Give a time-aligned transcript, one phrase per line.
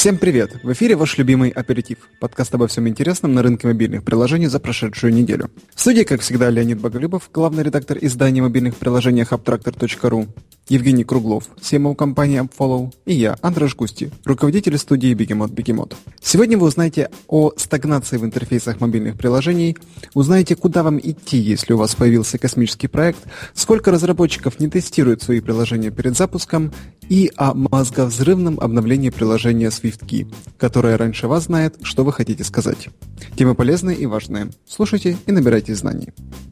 [0.00, 0.60] Всем привет!
[0.62, 1.98] В эфире ваш любимый аперитив.
[2.20, 5.50] Подкаст обо всем интересном на рынке мобильных приложений за прошедшую неделю.
[5.74, 10.26] В студии, как всегда, Леонид Боголюбов, главный редактор издания мобильных приложений hubtractor.ru,
[10.70, 15.96] Евгений Круглов, CMO компании AppFollow и я, Андрей Густи, руководитель студии Бегемот Бегемот.
[16.22, 19.78] Сегодня вы узнаете о стагнации в интерфейсах мобильных приложений,
[20.14, 23.18] узнаете, куда вам идти, если у вас появился космический проект,
[23.52, 26.72] сколько разработчиков не тестируют свои приложения перед запуском
[27.08, 32.90] и о мозговзрывном обновлении приложения SwiftKey, которое раньше вас знает, что вы хотите сказать.
[33.36, 34.50] Темы полезные и важные.
[34.68, 36.10] Слушайте и набирайте знаний.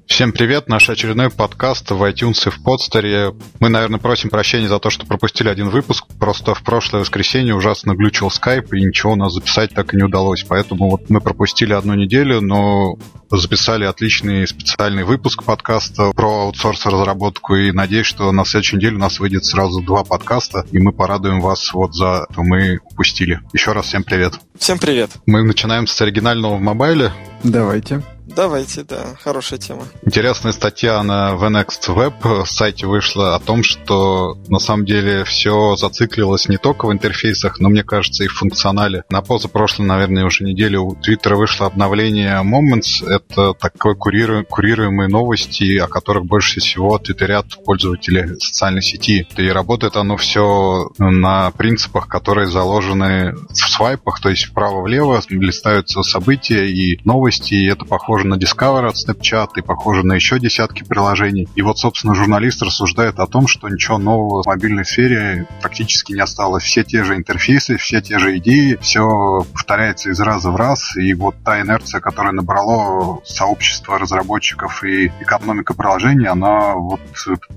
[0.08, 3.34] Всем привет, наш очередной подкаст в iTunes и в подстере.
[3.60, 6.06] Мы, наверное, просим прощения за то, что пропустили один выпуск.
[6.18, 10.02] Просто в прошлое воскресенье ужасно глючил скайп, и ничего у нас записать так и не
[10.02, 10.44] удалось.
[10.48, 12.96] Поэтому вот мы пропустили одну неделю, но
[13.30, 19.20] записали отличный специальный выпуск подкаста про аутсорс-разработку, и надеюсь, что на следующей неделе у нас
[19.20, 23.40] выйдет сразу два подкаста, и мы порадуем вас вот за что мы упустили.
[23.52, 24.40] Еще раз всем привет.
[24.58, 25.10] Всем привет.
[25.26, 27.12] Мы начинаем с оригинального в мобайле.
[27.44, 28.02] Давайте.
[28.28, 29.84] Давайте, да, хорошая тема.
[30.02, 36.48] Интересная статья на VNext Web сайте вышла о том, что на самом деле все зациклилось
[36.48, 39.04] не только в интерфейсах, но мне кажется и в функционале.
[39.10, 43.06] На позапрошлой, наверное, уже неделе у Twitter вышло обновление Moments.
[43.08, 44.44] Это такой куриру...
[44.44, 49.26] курируемые новости, о которых больше всего твиттерят пользователи социальной сети.
[49.36, 56.66] И работает оно все на принципах, которые заложены в свайпах, то есть вправо-влево листаются события
[56.68, 60.82] и новости, и это похоже похоже на Discover от Snapchat и похоже на еще десятки
[60.82, 61.48] приложений.
[61.54, 66.20] И вот, собственно, журналист рассуждает о том, что ничего нового в мобильной сфере практически не
[66.20, 66.64] осталось.
[66.64, 70.96] Все те же интерфейсы, все те же идеи, все повторяется из раза в раз.
[70.96, 77.00] И вот та инерция, которая набрало сообщество разработчиков и экономика приложений, она вот,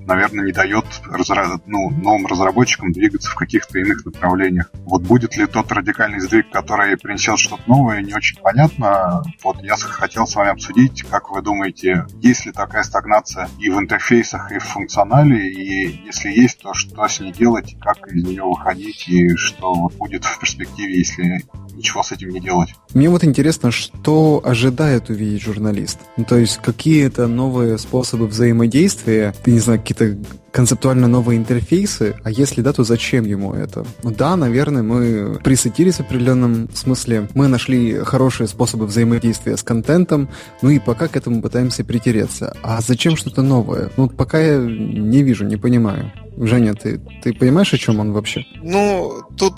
[0.06, 1.58] наверное, не дает разра...
[1.66, 4.70] ну, новым разработчикам двигаться в каких-то иных направлениях.
[4.84, 9.22] Вот будет ли тот радикальный сдвиг, который принесет что-то новое, не очень понятно.
[9.42, 13.78] Вот я хотел с вами обсудить, как вы думаете, есть ли такая стагнация и в
[13.78, 18.44] интерфейсах, и в функционале, и если есть, то что с ней делать, как из нее
[18.44, 22.74] выходить, и что будет в перспективе, если ничего с этим не делать.
[22.94, 25.98] Мне вот интересно, что ожидает увидеть журналист?
[26.16, 30.18] Ну, то есть какие-то новые способы взаимодействия, не знаю, какие-то
[30.52, 33.84] концептуально новые интерфейсы, а если да, то зачем ему это?
[34.02, 40.28] Ну да, наверное, мы присытились в определенном смысле, мы нашли хорошие способы взаимодействия с контентом,
[40.60, 42.56] ну и пока к этому пытаемся притереться.
[42.62, 43.90] А зачем что-то новое?
[43.96, 46.12] Ну, пока я не вижу, не понимаю.
[46.36, 48.44] Женя, ты, ты понимаешь, о чем он вообще?
[48.62, 49.54] Ну, тут,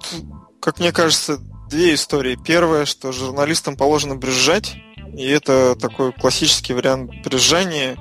[0.60, 1.38] как мне кажется,
[1.70, 2.38] две истории.
[2.44, 4.76] Первое, что журналистам положено брюзжать,
[5.16, 7.96] и это такой классический вариант брюзжания.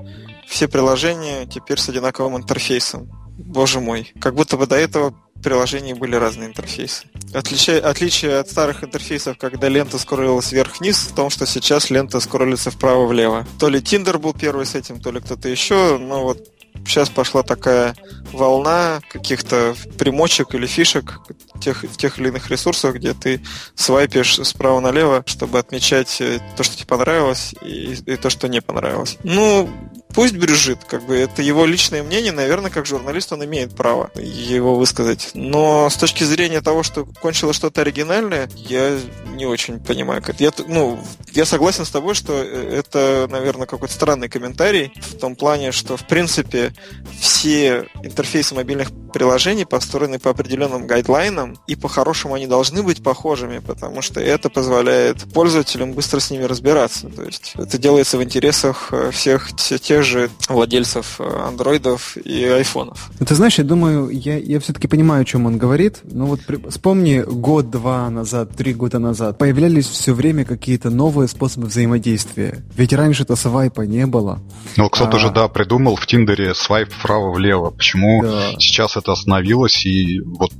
[0.48, 3.10] Все приложения теперь с одинаковым интерфейсом.
[3.38, 7.06] Боже мой, как будто бы до этого приложений были разные интерфейсы.
[7.34, 12.72] Отличие, отличие от старых интерфейсов, когда лента скроллилась вверх-вниз, в том, что сейчас лента скроллится
[12.72, 13.46] вправо-влево.
[13.60, 16.48] То ли Tinder был первый с этим, то ли кто-то еще, но вот
[16.86, 17.96] сейчас пошла такая
[18.32, 21.20] волна каких-то примочек или фишек
[21.62, 23.42] тех, тех или иных ресурсах, где ты
[23.76, 28.62] свайпишь справа налево, чтобы отмечать э, то, что тебе понравилось, и, и то, что не
[28.62, 29.18] понравилось.
[29.24, 29.70] Ну,
[30.14, 34.76] пусть брюжит, как бы это его личное мнение, наверное, как журналист он имеет право его
[34.76, 35.32] высказать.
[35.34, 38.98] Но с точки зрения того, что кончилось что-то оригинальное, я
[39.34, 40.22] не очень понимаю.
[40.22, 41.00] Как я, ну,
[41.32, 45.98] я согласен с тобой, что э, это, наверное, какой-то странный комментарий в том плане, что,
[45.98, 46.74] в принципе,
[47.20, 54.02] все интерфейсы мобильных приложений построены по определенным гайдлайнам, и по-хорошему они должны быть похожими, потому
[54.02, 57.10] что это позволяет пользователям быстро с ними разбираться.
[57.10, 63.10] То есть это делается в интересах э, всех тех же владельцев э, андроидов и айфонов.
[63.20, 66.00] Ну, ты знаешь, я думаю, я, я все-таки понимаю, о чем он говорит.
[66.04, 71.68] Но вот при, вспомни год-два назад, три года назад, появлялись все время какие-то новые способы
[71.68, 72.64] взаимодействия.
[72.76, 74.42] Ведь раньше-то свайпа не было.
[74.78, 75.20] Ну, кто-то а...
[75.20, 77.72] же, да, придумал в Тиндере свайп вправо-влево.
[77.72, 78.52] Почему да.
[78.60, 80.52] сейчас это остановилось, и вот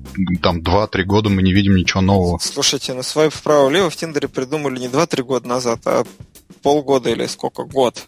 [0.42, 2.40] там 2-3 года мы не видим ничего нового?
[2.40, 6.04] Слушайте, на свайп вправо-влево в Тиндере придумали не 2-3 года назад, а
[6.62, 7.64] полгода или сколько?
[7.64, 8.08] Год.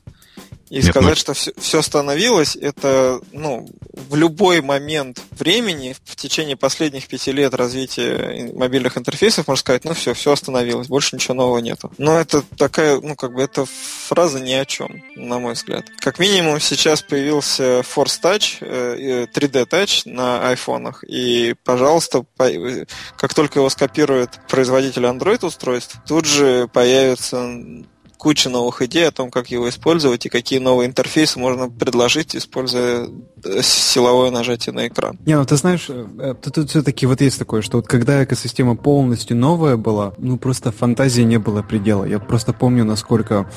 [0.69, 1.15] И Нет, сказать, ну...
[1.15, 7.53] что все, все остановилось, это ну, в любой момент времени, в течение последних пяти лет
[7.53, 11.91] развития мобильных интерфейсов, можно сказать, ну все, все остановилось, больше ничего нового нету.
[11.99, 15.85] Но это такая, ну как бы, это фраза ни о чем, на мой взгляд.
[15.99, 22.25] Как минимум сейчас появился Force Touch, 3D э, Touch на айфонах, и, пожалуйста,
[23.17, 27.85] как только его скопирует производитель Android устройств, тут же появится
[28.17, 33.07] куча новых идей о том, как его использовать и какие новые интерфейсы можно предложить, используя
[33.43, 35.17] э, силовое нажатие на экран.
[35.25, 38.75] Не, ну ты знаешь, э, тут, тут все-таки вот есть такое, что вот когда экосистема
[38.75, 42.05] полностью новая была, ну просто фантазии не было предела.
[42.05, 43.49] Я просто помню, насколько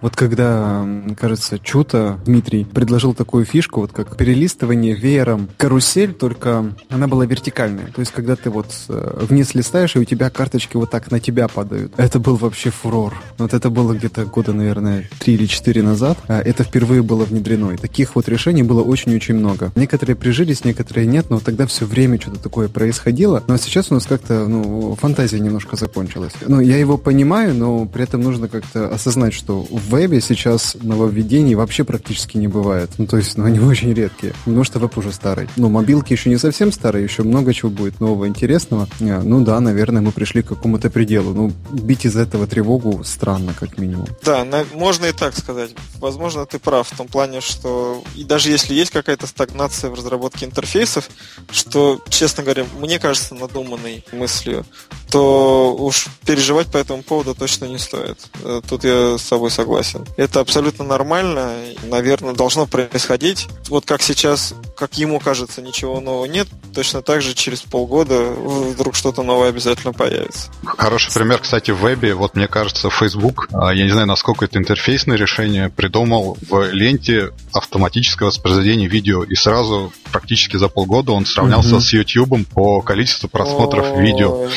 [0.00, 0.86] вот когда,
[1.18, 7.92] кажется, Чута Дмитрий предложил такую фишку, вот как перелистывание веером карусель, только она была вертикальная.
[7.92, 11.20] То есть когда ты вот э, вниз листаешь, и у тебя карточки вот так на
[11.20, 11.92] тебя падают.
[11.96, 13.14] Это был вообще фурор.
[13.38, 16.18] Вот это было где-то года, наверное, три или четыре назад.
[16.28, 17.72] А это впервые было внедрено.
[17.72, 19.72] И таких вот решений было очень-очень много.
[19.74, 23.42] Некоторые прижились, некоторые нет, но тогда все время что-то такое происходило.
[23.48, 26.32] Но сейчас у нас как-то, ну, фантазия немножко закончилась.
[26.46, 31.54] Ну, я его понимаю, но при этом нужно как-то осознать, что в вебе сейчас нововведений
[31.54, 32.90] вообще практически не бывает.
[32.98, 34.34] Ну, то есть, ну, они очень редкие.
[34.44, 35.48] Потому что веб уже старый.
[35.56, 38.88] Ну, мобилки еще не совсем старые, еще много чего будет нового, интересного.
[39.00, 41.34] А, ну да, наверное, мы пришли к какому-то пределу.
[41.34, 43.95] Ну, бить из этого тревогу странно, как минимум.
[44.22, 45.70] Да, на, можно и так сказать.
[45.98, 50.46] Возможно, ты прав в том плане, что и даже если есть какая-то стагнация в разработке
[50.46, 51.08] интерфейсов,
[51.50, 54.64] что, честно говоря, мне кажется надуманной мыслью,
[55.10, 58.18] то уж переживать по этому поводу точно не стоит.
[58.42, 60.04] Э, тут я с собой согласен.
[60.16, 61.54] Это абсолютно нормально,
[61.84, 63.46] наверное, должно происходить.
[63.68, 68.94] Вот как сейчас, как ему кажется, ничего нового нет, точно так же через полгода вдруг
[68.94, 70.50] что-то новое обязательно появится.
[70.64, 72.14] Хороший пример, кстати, в вебе.
[72.14, 77.30] Вот мне кажется, Facebook, а, я не знаю, насколько это интерфейсное решение, придумал в ленте
[77.52, 79.22] автоматическое воспроизведение видео.
[79.22, 81.80] И сразу, практически за полгода, он сравнялся mm-hmm.
[81.80, 84.48] с YouTube по количеству просмотров видео.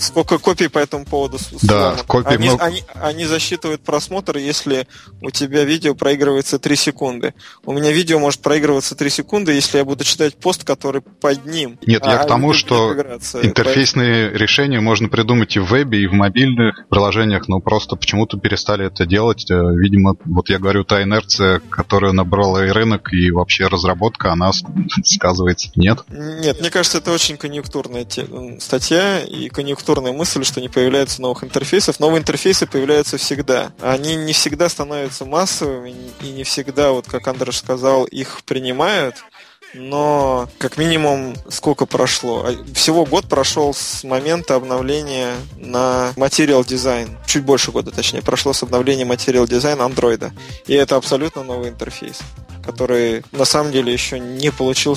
[0.00, 2.64] Сколько копий по этому поводу Да, копий они, много.
[2.64, 4.86] Они, они засчитывают просмотр, если
[5.20, 7.34] у тебя видео проигрывается 3 секунды.
[7.64, 11.78] У меня видео может проигрываться 3 секунды, если я буду читать пост, который под ним.
[11.86, 12.92] Нет, а, я к тому, что
[13.42, 14.38] интерфейсные поэтому...
[14.38, 19.06] решения можно придумать и в вебе, и в мобильных приложениях, но просто почему-то перестали это
[19.06, 19.50] делать.
[19.50, 24.50] Э, видимо, вот я говорю, та инерция, которая набрала и рынок, и вообще разработка, она
[25.04, 25.70] сказывается.
[25.76, 26.00] Нет?
[26.08, 28.06] Нет, мне кажется, это очень конъюнктурная
[28.60, 32.00] статья и конъюнктурная мысль, что не появляется новых интерфейсов.
[32.00, 33.72] Новые интерфейсы появляются всегда.
[33.80, 39.16] Они не всегда становятся массовыми, и не всегда, вот как Андреш сказал, их принимают
[39.74, 42.46] но как минимум сколько прошло?
[42.46, 47.10] А, всего год прошел с момента обновления на Material Design.
[47.26, 50.32] Чуть больше года, точнее, прошло с обновления Material Design Android.
[50.66, 52.20] И это абсолютно новый интерфейс
[52.64, 54.96] который на самом деле еще не получил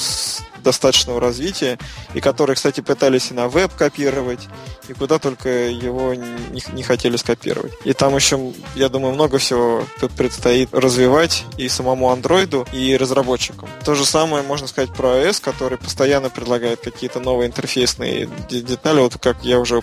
[0.69, 1.77] достаточного развития,
[2.13, 4.47] и которые, кстати, пытались и на веб копировать,
[4.87, 7.73] и куда только его не, не хотели скопировать.
[7.85, 9.83] И там еще, я думаю, много всего
[10.17, 13.67] предстоит развивать и самому андроиду, и разработчикам.
[13.83, 19.17] То же самое можно сказать про iOS, который постоянно предлагает какие-то новые интерфейсные детали, вот
[19.17, 19.81] как я уже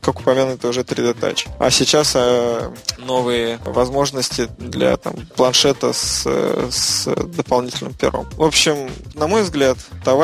[0.00, 1.48] как упомянуто уже 3D Touch.
[1.58, 6.26] А сейчас а, новые возможности для там, планшета с,
[6.70, 8.28] с дополнительным пером.
[8.36, 9.78] В общем, на мой взгляд,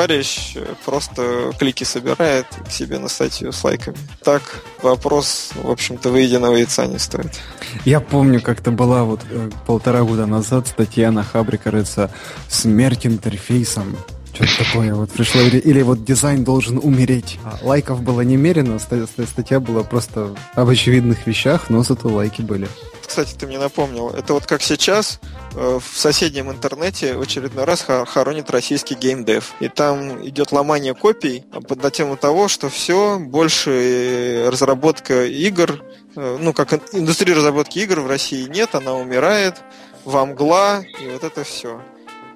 [0.07, 3.97] товарищ просто клики собирает себе на статью с лайками.
[4.23, 4.41] Так,
[4.81, 7.39] вопрос, в общем-то, выеденного яйца не стоит.
[7.85, 12.09] Я помню, как-то была вот э, полтора года назад статья на Хабре, кажется,
[12.47, 13.95] «Смерть интерфейсом».
[14.33, 15.41] Что-то такое вот пришло.
[15.41, 17.37] Или, или вот дизайн должен умереть.
[17.43, 22.67] А лайков было немерено, статья была просто об очевидных вещах, но зато лайки были
[23.11, 24.09] кстати, ты мне напомнил.
[24.11, 25.19] Это вот как сейчас
[25.53, 29.53] э, в соседнем интернете в очередной раз хоронит российский геймдев.
[29.59, 35.83] И там идет ломание копий на тему того, что все, больше э, разработка игр,
[36.15, 39.57] э, ну, как индустрии разработки игр в России нет, она умирает,
[40.05, 41.81] во мгла, и вот это все.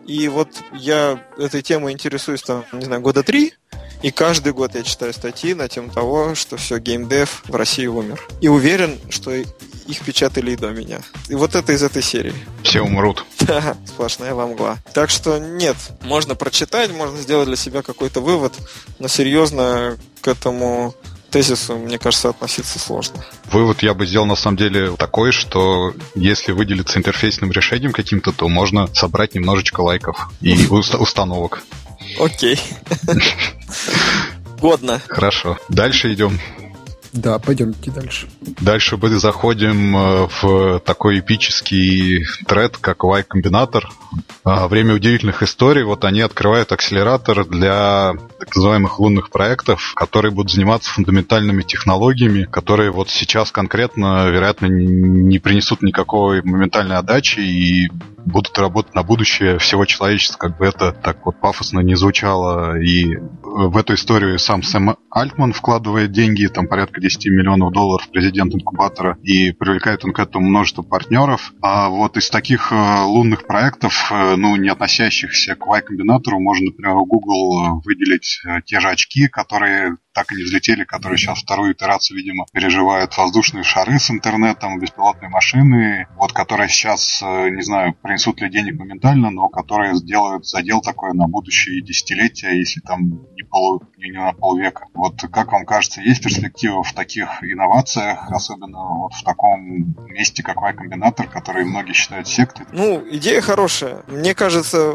[0.06, 3.54] И вот я этой темой интересуюсь там, не знаю, года три,
[4.02, 8.22] и каждый год я читаю статьи на тему того, что все, геймдев в России умер.
[8.42, 11.02] И уверен, что их печатали и до меня.
[11.30, 12.34] И вот это из этой серии.
[12.64, 13.26] Все умрут.
[13.46, 14.56] Да, сплошная вам
[14.94, 18.54] Так что нет, можно прочитать, можно сделать для себя какой-то вывод,
[18.98, 20.96] но серьезно к этому
[21.30, 23.24] тезису, мне кажется, относиться сложно.
[23.52, 28.48] Вывод я бы сделал на самом деле такой, что если выделиться интерфейсным решением каким-то, то
[28.48, 31.64] можно собрать немножечко лайков и установок.
[32.20, 32.60] Окей.
[34.60, 35.02] Годно.
[35.08, 35.58] Хорошо.
[35.70, 36.40] Дальше идем.
[37.16, 38.28] Да, пойдемте дальше.
[38.60, 43.90] Дальше мы заходим э, в такой эпический тред, как Y-комбинатор.
[44.44, 45.84] А, время удивительных историй.
[45.84, 52.92] Вот они открывают акселератор для так называемых лунных проектов, которые будут заниматься фундаментальными технологиями, которые
[52.92, 57.90] вот сейчас конкретно, вероятно, не принесут никакой моментальной отдачи и
[58.26, 62.80] будут работать на будущее всего человечества, как бы это так вот пафосно не звучало.
[62.80, 68.54] И в эту историю сам Сэм Альтман вкладывает деньги, там порядка 10 миллионов долларов, президент
[68.54, 71.54] инкубатора, и привлекает он к этому множество партнеров.
[71.62, 76.96] А вот из таких э, лунных проектов, э, ну, не относящихся к Y-комбинатору, можно, например,
[76.96, 82.18] у Google выделить те же очки, которые так и не взлетели, которые сейчас вторую итерацию,
[82.18, 88.40] видимо, переживают воздушные шары с интернетом, беспилотные машины, вот которые сейчас, э, не знаю, принесут
[88.40, 93.02] ли денег моментально, но которые сделают задел такой на будущие десятилетия, если там
[93.36, 94.86] не, полу, не на полвека.
[94.94, 100.62] Вот как вам кажется, есть перспектива в таких инновациях, особенно вот в таком месте, как
[100.62, 102.66] Y-комбинатор, который многие считают сектой?
[102.72, 104.04] Ну, идея хорошая.
[104.08, 104.94] Мне кажется,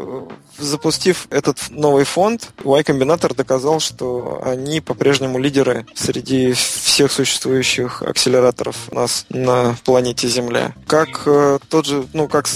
[0.57, 8.77] запустив этот новый фонд, Y-комбинатор доказал, что они по-прежнему по-прежнему лидеры среди всех существующих акселераторов
[8.91, 10.73] у нас на планете Земля.
[10.87, 12.47] Как э, тот же, ну, как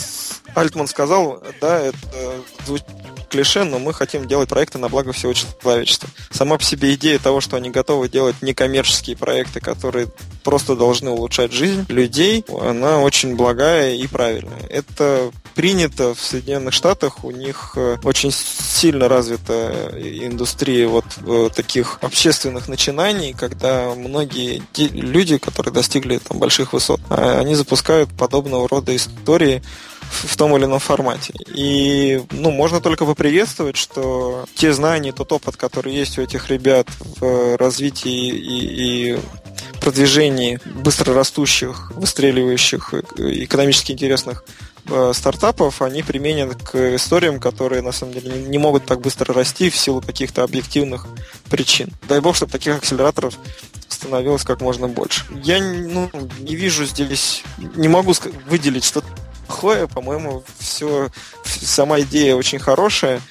[0.56, 1.98] Альтман сказал, да, это
[2.66, 2.88] звучит
[3.30, 6.08] клише, но мы хотим делать проекты на благо всего человечества.
[6.32, 10.08] Сама по себе идея того, что они готовы делать некоммерческие проекты, которые
[10.46, 14.62] просто должны улучшать жизнь людей, она очень благая и правильная.
[14.70, 21.98] Это принято в Соединенных Штатах, у них э, очень сильно развита индустрия вот э, таких
[22.02, 29.64] общественных начинаний, когда многие люди, которые достигли там больших высот, они запускают подобного рода истории
[30.02, 31.34] в том или ином формате.
[31.48, 36.88] И ну, можно только поприветствовать, что те знания, тот опыт, который есть у этих ребят
[37.20, 39.20] в развитии и, и
[39.86, 44.65] продвижении быстро растущих, выстреливающих, экономически интересных э,
[45.14, 49.78] стартапов, они применены к историям, которые на самом деле не могут так быстро расти в
[49.78, 51.08] силу каких-то объективных
[51.50, 51.90] причин.
[52.08, 53.36] Дай бог, чтобы таких акселераторов
[53.88, 55.26] становилось как можно больше.
[55.44, 58.14] Я ну, не вижу здесь, не могу
[58.48, 59.08] выделить что-то
[59.48, 61.10] плохое, по-моему, все,
[61.44, 63.22] сама идея очень хорошая.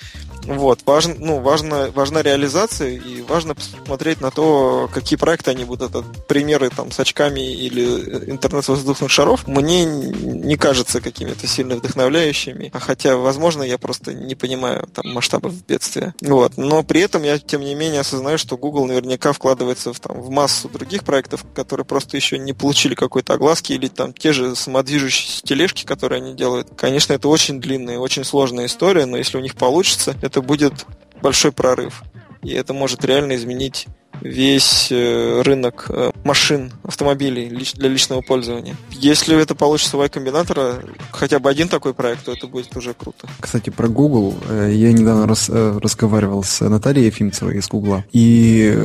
[0.46, 5.90] Вот, важно, ну, важно, важна реализация и важно посмотреть на то, какие проекты они будут.
[5.90, 7.84] Это примеры там с очками или
[8.30, 12.70] интернет воздушных шаров мне не кажется какими-то сильно вдохновляющими.
[12.74, 16.14] Хотя, возможно, я просто не понимаю там масштабов бедствия.
[16.20, 16.56] Вот.
[16.56, 20.30] Но при этом я, тем не менее, осознаю, что Google наверняка вкладывается в, там, в
[20.30, 25.42] массу других проектов, которые просто еще не получили какой-то огласки, или там те же самодвижущиеся
[25.42, 26.68] тележки, которые они делают.
[26.76, 30.84] Конечно, это очень длинная, очень сложная история, но если у них получится, это это будет
[31.22, 32.02] большой прорыв.
[32.42, 33.86] И это может реально изменить
[34.20, 38.76] весь э, рынок э, машин, автомобилей для личного пользования.
[38.90, 43.28] Если это получится у Y-комбинатора, хотя бы один такой проект, то это будет уже круто.
[43.40, 44.34] Кстати, про Google.
[44.48, 48.76] Э, я недавно раз, разговаривал с Натальей Ефимцевой из Google, и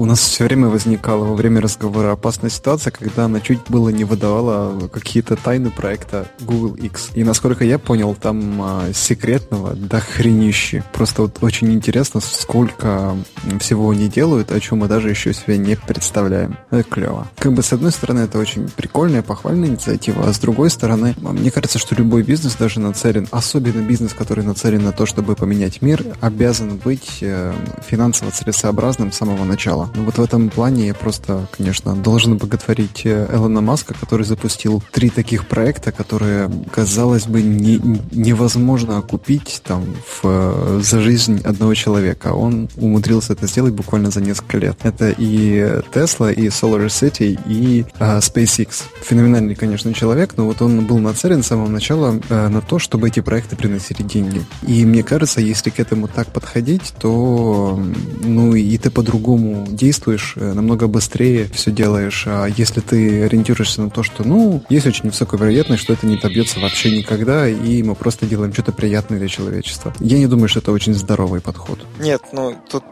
[0.00, 4.04] у нас все время возникала во время разговора опасная ситуация, когда она чуть было не
[4.04, 7.10] выдавала какие-то тайны проекта Google X.
[7.14, 10.84] И насколько я понял, там а, секретного до хренище.
[10.94, 13.14] Просто вот очень интересно, сколько
[13.60, 16.56] всего они делают, о чем мы даже еще себе не представляем.
[16.70, 17.28] Это клево.
[17.38, 21.50] Как бы с одной стороны, это очень прикольная, похвальная инициатива, а с другой стороны, мне
[21.50, 26.04] кажется, что любой бизнес даже нацелен, особенно бизнес, который нацелен на то, чтобы поменять мир,
[26.20, 27.52] обязан быть э,
[27.86, 29.90] финансово целесообразным с самого начала.
[29.94, 34.82] Ну вот в этом плане я просто, конечно, должен боготворить э, Элона Маска, который запустил
[34.92, 41.74] три таких проекта, которые, казалось бы, не, невозможно окупить там в, э, за жизнь одного
[41.74, 42.28] человека.
[42.28, 44.78] Он умудрился это сделать буквально за несколько лет.
[44.82, 45.58] Это и
[45.92, 48.84] Tesla, и Solar City, и э, SpaceX.
[49.02, 53.08] Феноменальный, конечно, человек, но вот он был нацелен с самого начала э, на то, чтобы
[53.08, 54.42] эти проекты приносили деньги.
[54.66, 57.80] И мне кажется, если к этому так подходить, то
[58.22, 62.24] ну и ты по-другому действуешь, э, намного быстрее все делаешь.
[62.26, 66.16] А если ты ориентируешься на то, что, ну, есть очень высокая вероятность, что это не
[66.16, 69.94] добьется вообще никогда, и мы просто делаем что-то приятное для человечества.
[70.00, 71.80] Я не думаю, что это очень здоровый подход.
[71.98, 72.84] Нет, ну, тут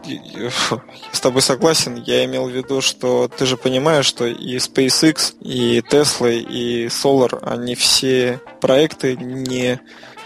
[1.11, 2.01] с тобой согласен согласен.
[2.05, 7.37] Я имел в виду, что ты же понимаешь, что и SpaceX, и Tesla, и Solar,
[7.45, 9.81] они все проекты не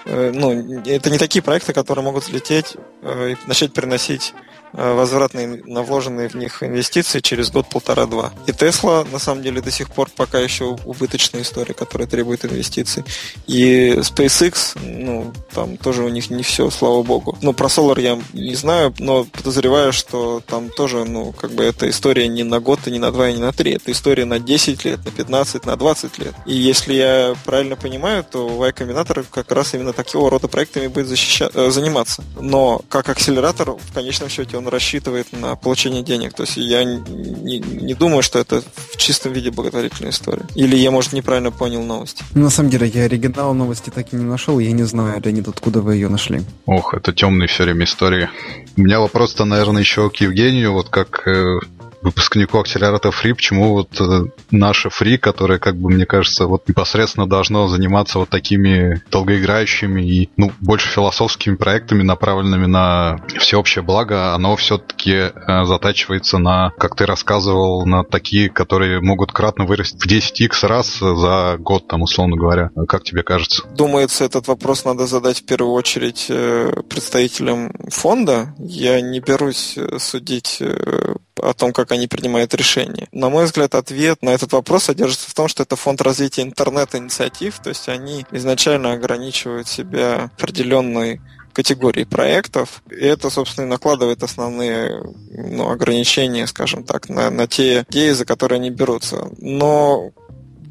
[0.06, 4.34] э, ну, это не такие проекты, которые могут взлететь э, и начать приносить
[4.74, 8.34] возвратные на вложенные в них инвестиции через год полтора-два.
[8.48, 13.04] И Tesla, на самом деле, до сих пор пока еще убыточная история, которая требует инвестиций.
[13.48, 17.38] И SpaceX, ну, там тоже у них не все, слава богу.
[17.42, 21.90] Ну, про Solar я не знаю, но подозреваю, что там тоже, ну, как бы эта
[21.90, 23.74] история не на год, и не на два, и не на три.
[23.74, 26.34] Это история на 10 лет, на 15, на 20 лет.
[26.46, 31.50] И если я правильно понимаю, то Y как раз именно такого рода проектами будет защища...
[31.54, 32.24] Э, заниматься.
[32.40, 36.34] Но как акселератор, в конечном счете, он он рассчитывает на получение денег.
[36.34, 40.46] То есть я не, не думаю, что это в чистом виде благотворительная история.
[40.56, 42.24] Или я, может, неправильно понял новости.
[42.34, 45.48] Ну, на самом деле, я оригинал новости так и не нашел, я не знаю, Леонид,
[45.48, 46.42] откуда вы ее нашли.
[46.66, 48.30] Ох, это темные все время истории.
[48.78, 51.60] У меня вопрос-то, наверное, еще к Евгению, вот как э,
[52.04, 57.28] выпускнику акселератора Free, почему вот э, наше Free, которое, как бы, мне кажется, вот непосредственно
[57.28, 64.56] должно заниматься вот такими долгоиграющими и, ну, больше философскими проектами, направленными на всеобщее благо, оно
[64.56, 65.32] все-таки э,
[65.66, 71.58] затачивается на, как ты рассказывал, на такие, которые могут кратно вырасти в 10x раз за
[71.60, 72.70] год, там, условно говоря.
[72.88, 73.64] Как тебе кажется?
[73.76, 78.54] Думается, этот вопрос надо задать в первую очередь э, представителям фонда.
[78.60, 83.08] Я не берусь э, судить э, о том, как они принимают решения.
[83.12, 87.60] На мой взгляд, ответ на этот вопрос содержится в том, что это фонд развития интернет-инициатив,
[87.60, 91.22] то есть они изначально ограничивают себя определенной
[91.54, 97.86] категории проектов, и это, собственно, и накладывает основные ну, ограничения, скажем так, на, на те
[97.90, 99.30] идеи, за которые они берутся.
[99.38, 100.12] Но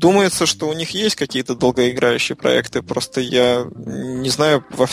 [0.02, 4.86] думается, что у них есть какие-то долгоиграющие проекты, просто я не знаю во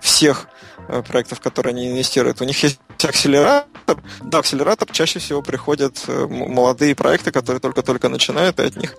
[0.00, 0.48] всех
[0.90, 2.40] Э, проектов, которые они инвестируют.
[2.40, 4.02] У них есть акселератор.
[4.22, 8.96] Да, акселератор чаще всего приходят э, молодые проекты, которые только-только начинают, и от них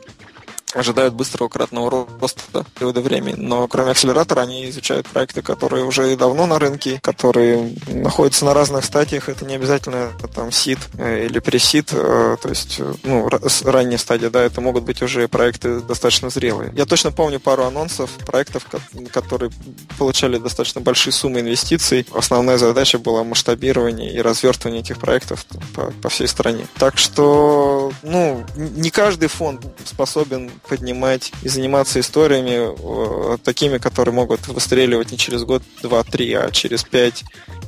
[0.74, 3.36] ожидают быстрого кратного роста периода времени.
[3.38, 8.86] Но кроме акселератора они изучают проекты, которые уже давно на рынке, которые находятся на разных
[8.86, 9.30] стадиях.
[9.30, 13.30] Это не обязательно там сид э, или пресид, э, то есть э, ну,
[13.64, 16.72] ранняя стадия, да, это могут быть уже проекты достаточно зрелые.
[16.76, 18.66] Я точно помню пару анонсов проектов,
[19.12, 19.52] которые
[19.98, 22.06] получали достаточно большие суммы инвестиций.
[22.14, 26.68] Основная задача была масштабирование и развертывание этих проектов по, по всей стране.
[26.78, 34.48] Так что, ну, не каждый фонд способен поднимать и заниматься историями э, такими, которые могут
[34.48, 37.24] выстреливать не через год, два, три, а через пять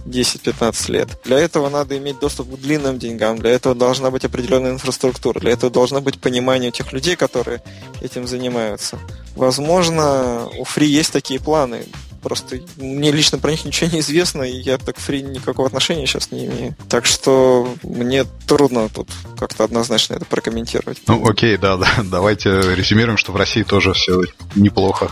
[0.05, 1.10] 10-15 лет.
[1.24, 5.51] Для этого надо иметь доступ к длинным деньгам, для этого должна быть определенная инфраструктура, для
[5.51, 7.62] этого должно быть понимание тех людей, которые
[8.01, 9.00] этим занимаются.
[9.36, 11.86] Возможно, у Free есть такие планы.
[12.21, 16.31] Просто мне лично про них ничего не известно, и я так фри никакого отношения сейчас
[16.31, 16.75] не имею.
[16.89, 19.09] Так что мне трудно тут
[19.39, 21.01] как-то однозначно это прокомментировать.
[21.07, 21.87] Ну, окей, да, да.
[22.03, 24.21] Давайте резюмируем, что в России тоже все
[24.55, 25.11] неплохо.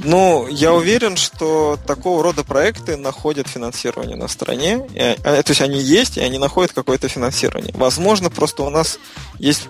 [0.00, 4.86] Ну, я уверен, что такого рода проекты находят финансирование на стране.
[5.24, 7.74] А, то есть они есть, и они находят какое-то финансирование.
[7.76, 9.00] Возможно, просто у нас
[9.38, 9.68] есть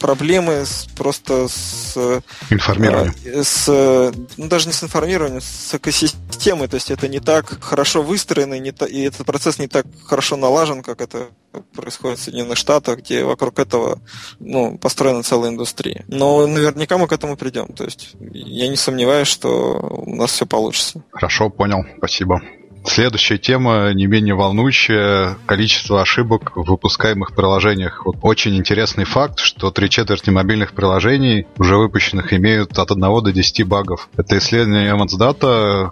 [0.00, 2.22] проблемы с, просто с...
[2.48, 3.14] Информированием.
[3.26, 6.66] А, с, ну, даже не с информированием, с экосистемой.
[6.66, 9.86] То есть это не так хорошо выстроено, и, не та, и этот процесс не так
[10.06, 11.28] хорошо налажен, как это
[11.74, 14.00] происходит в Соединенных Штатах, где вокруг этого
[14.40, 16.04] ну, построена целая индустрия.
[16.08, 17.68] Но наверняка мы к этому придем.
[17.68, 21.02] То есть я не сомневаюсь, что у нас все получится.
[21.12, 21.84] Хорошо, понял.
[21.98, 22.40] Спасибо.
[22.84, 28.04] Следующая тема, не менее волнующая, количество ошибок в выпускаемых приложениях.
[28.04, 33.32] Вот очень интересный факт, что три четверти мобильных приложений, уже выпущенных, имеют от 1 до
[33.32, 34.08] 10 багов.
[34.16, 35.90] Это исследование Data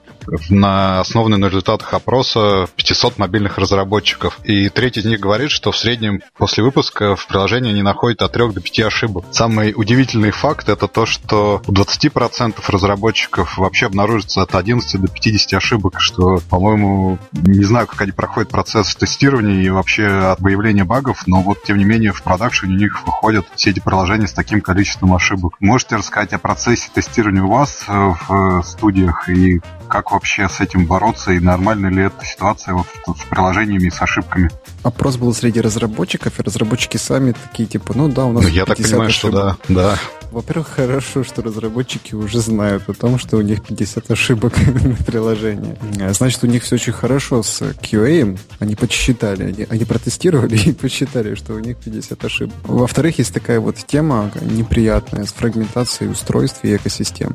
[0.50, 4.38] на основанное на результатах опроса 500 мобильных разработчиков.
[4.44, 8.32] И треть из них говорит, что в среднем после выпуска в приложении они находят от
[8.32, 9.24] 3 до 5 ошибок.
[9.30, 15.54] Самый удивительный факт это то, что у 20% разработчиков вообще обнаружится от 11 до 50
[15.54, 21.26] ошибок, что, по-моему, не знаю, как они проходят процесс тестирования и вообще от выявления багов,
[21.26, 24.60] но вот, тем не менее, в продакшене у них выходят все эти приложения с таким
[24.60, 25.54] количеством ошибок.
[25.60, 30.87] Можете рассказать о процессе тестирования у вас э, в студиях и как вообще с этим
[30.87, 34.51] бороться и нормально ли эта ситуация вот с приложениями и с ошибками?
[34.82, 38.64] Опрос был среди разработчиков, и разработчики сами такие, типа, ну да, у нас ну, Я
[38.64, 39.12] так понимаю, ошибок.
[39.12, 39.98] что да, да.
[40.30, 45.76] Во-первых, хорошо, что разработчики уже знают о том, что у них 50 ошибок на приложении.
[46.00, 48.38] А значит, у них все очень хорошо с QA.
[48.58, 52.54] Они подсчитали, они, они протестировали и посчитали, что у них 50 ошибок.
[52.64, 57.34] Во-вторых, есть такая вот тема неприятная с фрагментацией устройств и экосистем.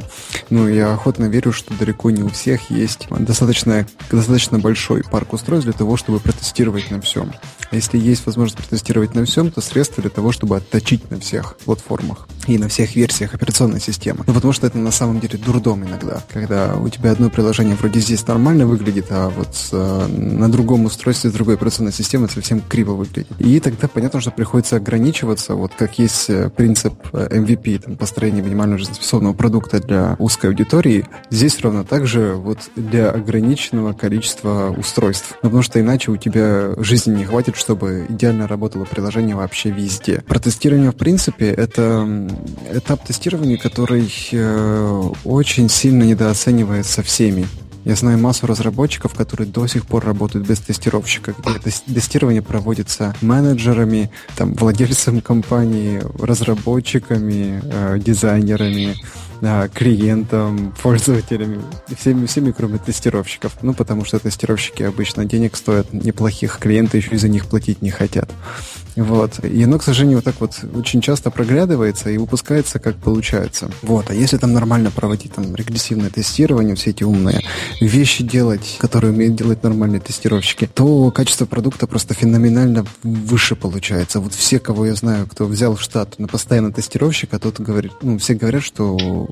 [0.49, 5.65] Ну, я охотно верю, что далеко не у всех есть достаточно, достаточно большой парк устройств
[5.65, 7.32] для того, чтобы протестировать на всем.
[7.71, 12.27] Если есть возможность протестировать на всем, то средства для того, чтобы отточить на всех платформах
[12.47, 14.23] и на всех версиях операционной системы.
[14.27, 17.99] Ну, потому что это на самом деле дурдом иногда, когда у тебя одно приложение вроде
[17.99, 22.93] здесь нормально выглядит, а вот э, на другом устройстве с другой операционной системы совсем криво
[22.93, 23.27] выглядит.
[23.39, 28.41] И тогда понятно, что приходится ограничиваться, вот как есть э, принцип MVP, э, там, построения
[28.41, 35.37] минимально жизнеспособного продукта для узкой аудитории, здесь ровно так же вот для ограниченного количества устройств.
[35.43, 40.23] Ну, потому что иначе у тебя жизни не хватит, чтобы идеально работало приложение вообще везде.
[40.27, 42.29] Про тестирование, в принципе, это
[42.71, 47.47] этап тестирования, который э, очень сильно недооценивается всеми
[47.85, 54.09] Я знаю массу разработчиков, которые до сих пор работают без тестировщика, где тестирование проводится менеджерами,
[54.37, 58.95] там, владельцем компании, разработчиками, э, дизайнерами,
[59.41, 61.61] э, клиентам, пользователями,
[61.97, 63.57] всеми, всеми, кроме тестировщиков.
[63.61, 67.91] Ну, потому что тестировщики обычно денег стоят неплохих, клиенты еще и за них платить не
[67.91, 68.31] хотят.
[68.95, 69.43] Вот.
[69.43, 73.71] И оно, к сожалению, вот так вот очень часто проглядывается и выпускается, как получается.
[73.81, 74.09] Вот.
[74.09, 77.41] А если там нормально проводить там регрессивное тестирование, все эти умные
[77.81, 84.19] вещи делать, которые умеют делать нормальные тестировщики, то качество продукта просто феноменально выше получается.
[84.19, 88.17] Вот все, кого я знаю, кто взял в штат на постоянного тестировщика, тот говорит, ну,
[88.17, 89.27] все говорят, что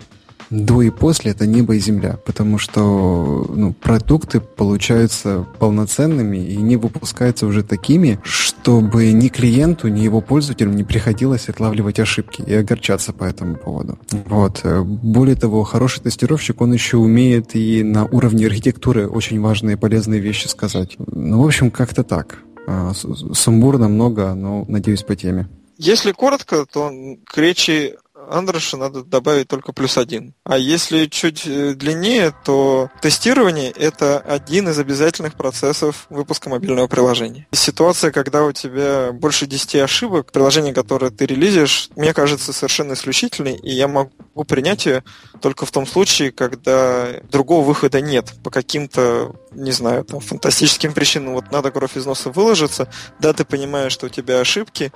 [0.52, 6.76] до и после это небо и земля, потому что ну, продукты получаются полноценными и не
[6.76, 13.14] выпускаются уже такими, чтобы ни клиенту, ни его пользователям не приходилось отлавливать ошибки и огорчаться
[13.14, 13.98] по этому поводу.
[14.26, 14.62] Вот.
[14.64, 20.20] Более того, хороший тестировщик, он еще умеет и на уровне архитектуры очень важные и полезные
[20.20, 20.98] вещи сказать.
[20.98, 22.40] Ну, в общем, как-то так.
[22.68, 25.48] А, сумбурно много, но, надеюсь, по теме.
[25.78, 26.92] Если коротко, то
[27.26, 27.96] к речи
[28.30, 30.34] Андроша надо добавить только плюс один.
[30.44, 37.48] А если чуть э, длиннее, то тестирование– это один из обязательных процессов выпуска мобильного приложения.
[37.52, 43.56] Ситуация, когда у тебя больше 10 ошибок, приложение, которое ты релизишь, мне кажется совершенно исключительной,
[43.56, 44.12] и я могу
[44.48, 45.04] принять ее
[45.42, 51.34] только в том случае, когда другого выхода нет по каким-то не знаю, там, фантастическим причинам,
[51.34, 52.88] вот надо кровь из носа выложиться,
[53.20, 54.92] да, ты понимаешь, что у тебя ошибки,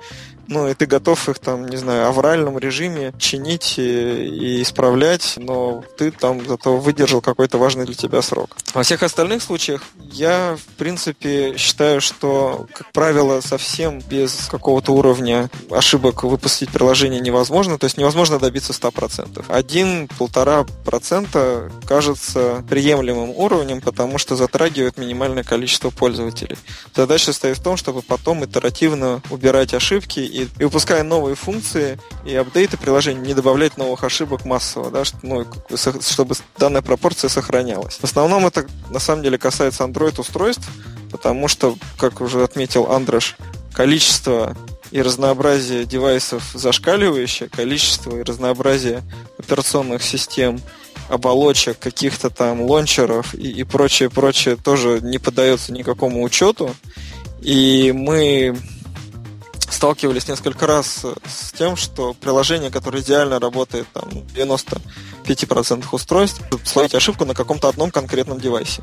[0.48, 5.84] ну, и ты готов их, там, не знаю, авральном режиме чинить и, и исправлять, но
[5.98, 8.56] ты там зато выдержал какой-то важный для тебя срок.
[8.72, 15.50] Во всех остальных случаях я, в принципе, считаю, что, как правило, совсем без какого-то уровня
[15.70, 19.46] ошибок выпустить приложение невозможно, то есть невозможно добиться 100%.
[19.48, 26.56] 1-1,5% кажется приемлемым уровнем, потому что за затрагивает минимальное количество пользователей.
[26.94, 32.34] Задача стоит в том, чтобы потом итеративно убирать ошибки и, и выпуская новые функции и
[32.34, 35.44] апдейты приложения, не добавлять новых ошибок массово, да, ну,
[36.00, 37.96] чтобы данная пропорция сохранялась.
[37.96, 40.68] В основном это на самом деле касается Android-устройств,
[41.10, 43.36] потому что, как уже отметил Андрош,
[43.74, 44.56] количество
[44.92, 49.02] и разнообразие девайсов зашкаливающее, количество и разнообразие
[49.38, 50.60] операционных систем
[51.08, 56.74] оболочек, каких-то там лончеров и, и прочее, прочее тоже не поддается никакому учету.
[57.40, 58.56] И мы
[59.68, 67.24] сталкивались несколько раз с тем, что приложение, которое идеально работает там, 95% устройств, словить ошибку
[67.24, 68.82] на каком-то одном конкретном девайсе.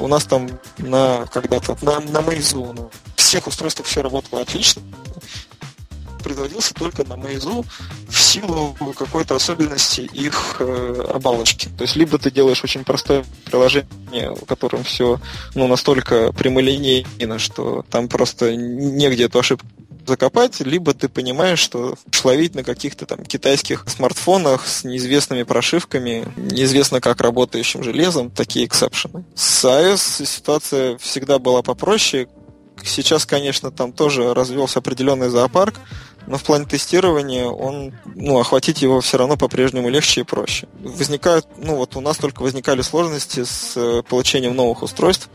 [0.00, 4.82] у нас там на когда-то на, на Meizu, на всех устройствах все работало отлично,
[6.22, 7.64] производился только на Meizu
[8.08, 11.68] в силу какой-то особенности их э, оболочки.
[11.76, 15.20] То есть либо ты делаешь очень простое приложение, в котором все
[15.54, 19.66] ну, настолько прямолинейно, что там просто негде эту ошибку
[20.06, 27.00] закопать, либо ты понимаешь, что шловить на каких-то там китайских смартфонах с неизвестными прошивками, неизвестно
[27.00, 29.24] как работающим железом, такие эксепшены.
[29.34, 32.28] С iOS ситуация всегда была попроще.
[32.86, 35.80] Сейчас, конечно, там тоже развелся определенный зоопарк,
[36.26, 40.68] но в плане тестирования он, ну, охватить его все равно по-прежнему легче и проще.
[40.80, 45.28] Возникают, ну, вот у нас только возникали сложности с э, получением новых устройств,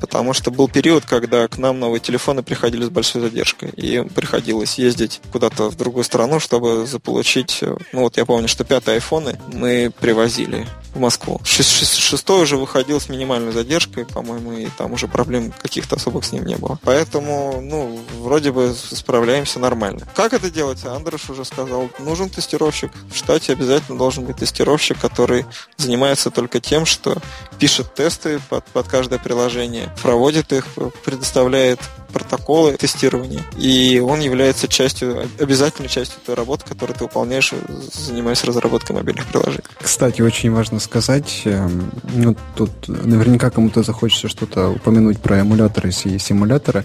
[0.00, 4.78] потому что был период, когда к нам новые телефоны приходили с большой задержкой, и приходилось
[4.78, 9.38] ездить куда-то в другую страну, чтобы заполучить, э, ну, вот я помню, что пятые айфоны
[9.52, 11.40] мы привозили в Москву.
[11.44, 16.44] Шестой уже выходил с минимальной задержкой, по-моему, и там уже проблем каких-то особых с ним
[16.44, 16.78] не было.
[16.82, 20.06] Поэтому, ну, вроде бы справляемся нормально.
[20.14, 20.84] Как это делать?
[20.84, 22.90] Андрош уже сказал, нужен тестировщик.
[23.12, 27.18] В штате обязательно должен быть тестировщик, который занимается только тем, что
[27.58, 30.66] пишет тесты под, под каждое приложение, проводит их,
[31.04, 33.42] предоставляет протоколы тестирования.
[33.56, 37.52] И он является частью, обязательной частью той работы, которую ты выполняешь,
[37.92, 39.64] занимаясь разработкой мобильных приложений.
[39.80, 46.18] Кстати, очень важно сказать, эм, ну, тут наверняка кому-то захочется что-то упомянуть про эмуляторы и
[46.18, 46.84] симуляторы,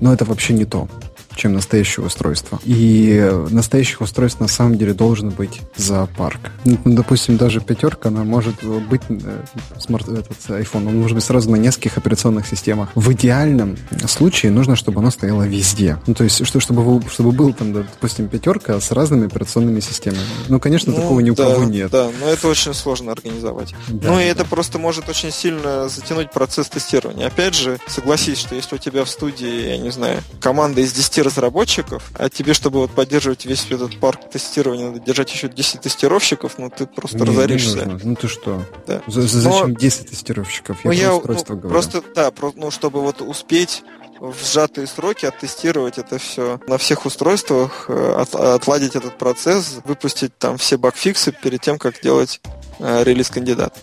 [0.00, 0.88] но это вообще не то
[1.36, 2.58] чем настоящее устройство.
[2.64, 6.50] И настоящих устройств на самом деле должен быть зоопарк.
[6.64, 9.44] Ну, допустим, даже пятерка, она может быть, э,
[9.78, 12.90] смарт, этот iPhone, он может быть сразу на нескольких операционных системах.
[12.94, 15.98] В идеальном случае нужно, чтобы оно стояло везде.
[16.06, 20.22] Ну, то есть, что, чтобы, чтобы был там, допустим, пятерка с разными операционными системами.
[20.48, 21.90] Ну, конечно, ну, такого ни у да, кого нет.
[21.90, 23.74] Да, но это очень сложно организовать.
[23.88, 24.30] Да, ну, и да.
[24.30, 27.26] это просто может очень сильно затянуть процесс тестирования.
[27.26, 31.18] Опять же, согласись, что если у тебя в студии, я не знаю, команда из 10
[31.24, 36.58] разработчиков, а тебе, чтобы вот поддерживать весь этот парк тестирования, надо держать еще 10 тестировщиков,
[36.58, 37.84] ну ты просто не, разоришься.
[37.86, 38.64] Не Ну ты что?
[38.86, 39.02] Да.
[39.06, 39.78] За, зачем Но...
[39.78, 40.84] 10 тестировщиков?
[40.84, 41.72] Я, ну, я устройство ну, говорю.
[41.72, 43.82] Просто, да, про, ну, чтобы вот успеть
[44.20, 50.36] в сжатые сроки оттестировать это все на всех устройствах, э, от, отладить этот процесс, выпустить
[50.38, 52.40] там все багфиксы перед тем, как делать
[52.78, 53.76] э, релиз кандидат.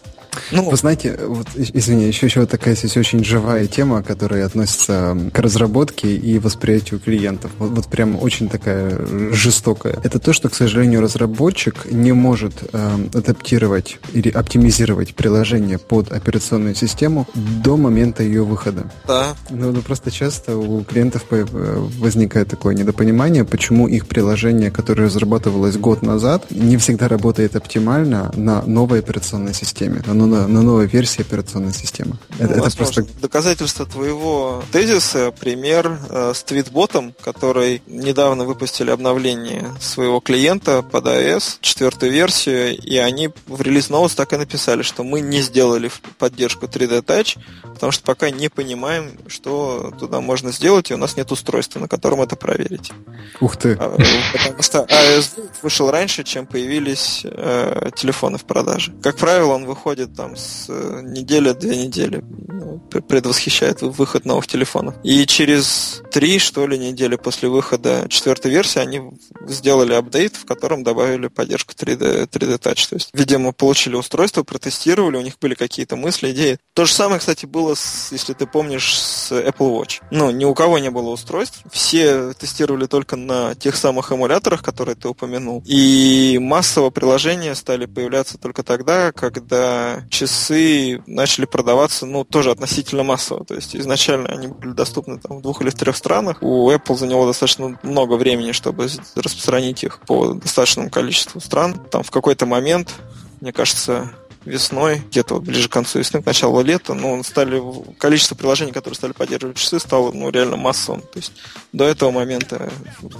[0.51, 5.39] Ну, Вы знаете, вот, извини, еще, еще такая здесь очень живая тема, которая относится к
[5.39, 7.51] разработке и восприятию клиентов.
[7.57, 8.99] Вот, вот прям очень такая
[9.31, 9.99] жестокая.
[10.03, 16.75] Это то, что, к сожалению, разработчик не может э, адаптировать или оптимизировать приложение под операционную
[16.75, 18.91] систему до момента ее выхода.
[19.07, 19.35] Да.
[19.49, 26.01] Ну, ну просто часто у клиентов возникает такое недопонимание, почему их приложение, которое разрабатывалось год
[26.01, 31.73] назад, не всегда работает оптимально на новой операционной системе, на на, на новой версии операционной
[31.73, 32.17] системы.
[32.39, 33.05] Ну, это, это просто...
[33.21, 41.57] Доказательство твоего тезиса, пример э, с твитботом, который недавно выпустили обновление своего клиента под iOS,
[41.61, 46.65] четвертую версию, и они в релиз Notes так и написали, что мы не сделали поддержку
[46.65, 47.37] 3D Touch,
[47.81, 51.87] потому что пока не понимаем, что туда можно сделать, и у нас нет устройства, на
[51.87, 52.91] котором это проверить.
[53.39, 53.73] Ух ты!
[53.73, 53.97] А,
[54.33, 58.93] потому что iOS вышел раньше, чем появились э, телефоны в продаже.
[59.01, 64.93] Как правило, он выходит там с э, недели, две недели ну, предвосхищает выход новых телефонов.
[65.03, 69.01] И через три, что ли, недели после выхода четвертой версии они
[69.47, 72.89] сделали апдейт, в котором добавили поддержку 3D, 3D Touch.
[72.89, 76.59] То есть, видимо, получили устройство, протестировали, у них были какие-то мысли, идеи.
[76.75, 80.01] То же самое, кстати, было, с, если ты помнишь, с Apple Watch.
[80.11, 81.61] Ну, ни у кого не было устройств.
[81.71, 85.63] Все тестировали только на тех самых эмуляторах, которые ты упомянул.
[85.65, 93.45] И массово приложения стали появляться только тогда, когда часы начали продаваться, ну, тоже относительно массово.
[93.45, 96.37] То есть изначально они были доступны там, в двух или в трех странах.
[96.41, 101.75] У Apple заняло достаточно много времени, чтобы распространить их по достаточному количеству стран.
[101.91, 102.93] Там в какой-то момент,
[103.39, 104.13] мне кажется,
[104.45, 107.61] весной, где-то вот ближе к концу весны, к началу лета, ну, стали,
[107.97, 111.01] количество приложений, которые стали поддерживать часы, стало, ну, реально массовым.
[111.01, 111.33] То есть
[111.73, 112.71] до этого момента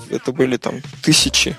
[0.09, 1.57] это были там тысячи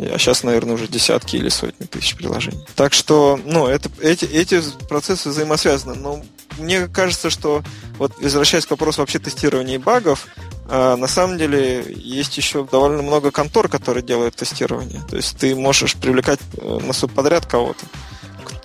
[0.00, 2.64] а сейчас, наверное, уже десятки или сотни тысяч приложений.
[2.76, 5.94] Так что, ну, это, эти, эти процессы взаимосвязаны.
[5.94, 6.22] Но
[6.58, 7.62] мне кажется, что,
[7.98, 10.28] вот возвращаясь к вопросу вообще тестирования багов,
[10.68, 15.02] а, на самом деле есть еще довольно много контор, которые делают тестирование.
[15.08, 17.84] То есть ты можешь привлекать э, на субподряд кого-то,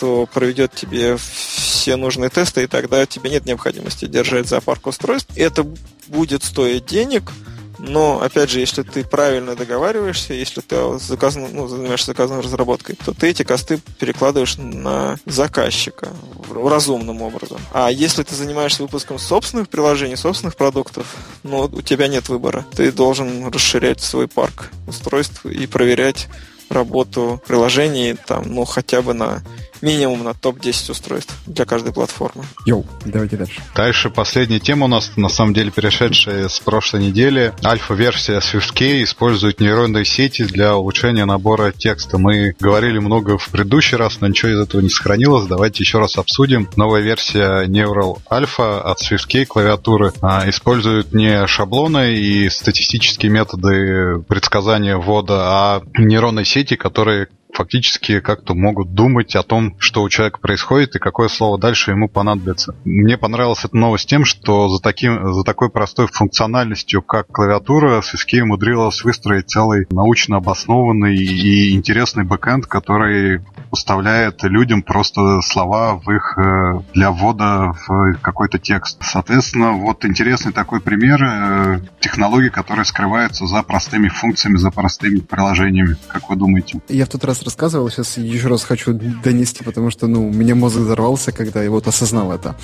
[0.03, 5.31] кто проведет тебе все нужные тесты, и тогда тебе нет необходимости держать зоопарк устройств.
[5.37, 5.65] Это
[6.07, 7.31] будет стоить денег–
[7.79, 13.13] но, опять же, если ты правильно договариваешься, если ты заказан, ну, занимаешься заказанной разработкой, то
[13.13, 16.13] ты эти косты перекладываешь на заказчика
[16.49, 17.59] разумным образом.
[17.73, 21.05] А если ты занимаешься выпуском собственных приложений, собственных продуктов,
[21.43, 22.65] ну, у тебя нет выбора.
[22.73, 26.29] Ты должен расширять свой парк устройств и проверять
[26.69, 29.41] работу приложений там, ну, хотя бы на
[29.83, 32.45] минимум на топ-10 устройств для каждой платформы.
[32.65, 33.61] Йоу, давайте дальше.
[33.75, 37.53] Дальше последняя тема у нас, на самом деле, перешедшая с прошлой недели.
[37.63, 42.17] Альфа-версия SwiftKey использует нейронные сети для улучшения набора текста.
[42.17, 45.47] Мы говорили много в предыдущий раз, но ничего из этого не сохранилось.
[45.47, 46.69] Давайте еще раз обсудим.
[46.77, 54.95] Новая версия Neural Alpha от SwiftKey клавиатуры а, использует не шаблоны и статистические методы предсказания
[54.95, 60.95] ввода, а нейронные сети, которые фактически как-то могут думать о том, что у человека происходит
[60.95, 62.75] и какое слово дальше ему понадобится.
[62.83, 68.41] Мне понравилась эта новость тем, что за, таким, за такой простой функциональностью, как клавиатура, SSK
[68.41, 76.37] умудрилась выстроить целый научно обоснованный и интересный бэкэнд, который поставляет людям просто слова в их
[76.37, 78.97] э, для ввода в какой-то текст.
[79.01, 85.95] Соответственно, вот интересный такой пример э, технологии, которая скрывается за простыми функциями, за простыми приложениями.
[86.07, 86.81] Как вы думаете?
[86.87, 90.56] Я в тот раз рассказывал, сейчас еще раз хочу донести, потому что, ну, у меня
[90.56, 92.56] мозг взорвался, когда я вот осознал это.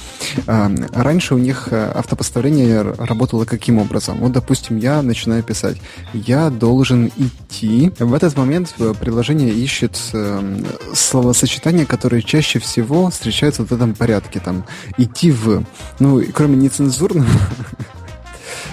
[0.48, 4.20] А, раньше у них э, автопоставление работало каким образом?
[4.20, 5.78] Вот, допустим, я начинаю писать.
[6.13, 7.92] Я должен идти.
[8.00, 10.60] В этот момент э, приложение ищет э,
[10.94, 14.39] словосочетания, которые чаще всего встречаются в этом порядке.
[14.39, 14.65] Там,
[14.98, 15.63] идти в...
[16.00, 17.28] Ну, кроме нецензурного,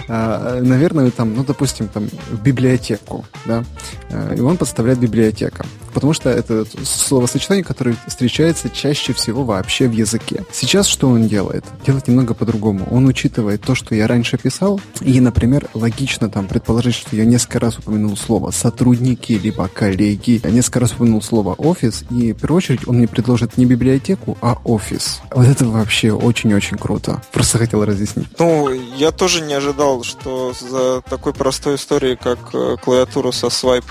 [0.08, 3.64] наверное, там, ну, допустим, там, в библиотеку, да,
[4.10, 9.92] а, и он подставляет библиотека, потому что это словосочетание, которое встречается чаще всего вообще в
[9.92, 10.44] языке.
[10.52, 11.64] Сейчас что он делает?
[11.86, 12.86] Делает немного по-другому.
[12.90, 17.60] Он учитывает то, что я раньше писал, и, например, логично там предположить, что я несколько
[17.60, 22.58] раз упомянул слово сотрудники, либо коллеги, я несколько раз упомянул слово офис, и в первую
[22.58, 25.20] очередь он мне предложит не библиотеку, а офис.
[25.32, 27.22] Вот это вообще очень-очень круто.
[27.32, 28.26] Просто хотел разъяснить.
[28.38, 33.50] Ну, я тоже не ожидал ожидал, что за такой простой историей, как э, клавиатура со
[33.50, 33.84] свайп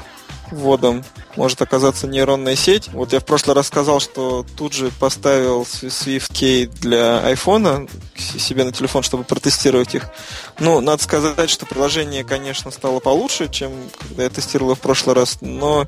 [0.52, 1.04] вводом
[1.36, 2.90] может оказаться нейронная сеть.
[2.92, 8.72] Вот я в прошлый раз сказал, что тут же поставил SwiftKey для айфона себе на
[8.72, 10.08] телефон, чтобы протестировать их.
[10.60, 13.72] Ну, надо сказать, что приложение, конечно, стало получше, чем
[14.08, 15.88] когда я тестировал в прошлый раз, но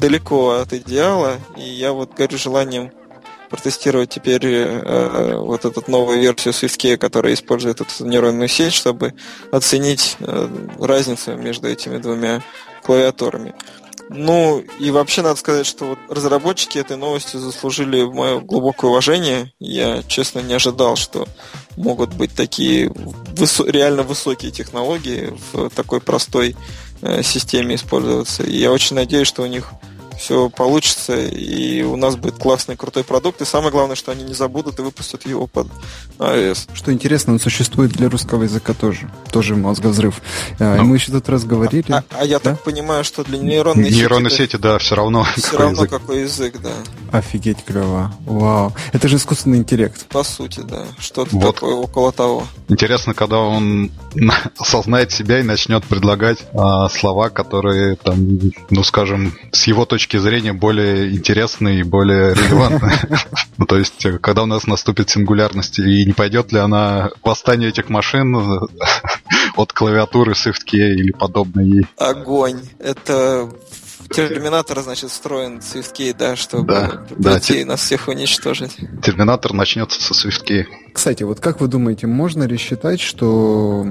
[0.00, 2.92] далеко от идеала, и я вот горю желанием
[3.50, 9.14] протестировать теперь э, вот эту новую версию SwiftKey, которая использует эту нейронную сеть, чтобы
[9.50, 12.42] оценить э, разницу между этими двумя
[12.82, 13.54] клавиатурами.
[14.10, 19.52] Ну, и вообще надо сказать, что вот разработчики этой новости заслужили мое глубокое уважение.
[19.58, 21.28] Я, честно, не ожидал, что
[21.76, 26.56] могут быть такие высо- реально высокие технологии в такой простой
[27.02, 28.44] э, системе использоваться.
[28.44, 29.72] И я очень надеюсь, что у них
[30.18, 33.40] все получится, и у нас будет классный, крутой продукт.
[33.40, 35.68] И самое главное, что они не забудут и выпустят его под
[36.18, 36.68] iOS.
[36.74, 39.10] Что интересно, он существует для русского языка тоже.
[39.30, 40.20] Тоже мозговзрыв.
[40.58, 41.90] А, ну, мы еще тут раз говорили.
[41.92, 42.50] А, а я да?
[42.50, 44.52] так понимаю, что для нейронной, нейронной сети...
[44.52, 45.26] сети, да, все равно.
[45.36, 45.90] Все равно язык.
[45.90, 46.72] какой язык, да.
[47.12, 48.12] Офигеть клево.
[48.24, 48.72] Вау.
[48.92, 50.06] Это же искусственный интеллект.
[50.06, 50.84] По сути, да.
[50.98, 51.54] Что-то вот.
[51.54, 52.46] такое около того.
[52.68, 53.90] Интересно, когда он
[54.58, 58.18] осознает себя и начнет предлагать а, слова, которые там,
[58.70, 62.98] ну скажем, с его точки зрения более интересные и более релевантные.
[63.56, 67.88] Ну, то есть, когда у нас наступит сингулярность, и не пойдет ли она восстание этих
[67.88, 68.36] машин
[69.56, 71.86] от клавиатуры SwiftKey или подобной ей?
[71.96, 72.60] Огонь.
[72.78, 73.50] Это
[74.10, 78.76] Терминатор, значит, встроен SwiftKey, да, чтобы да, прийти да, нас всех уничтожить.
[79.02, 80.64] Терминатор начнется со SwiftKey.
[80.92, 83.86] Кстати, вот как вы думаете, можно ли считать, что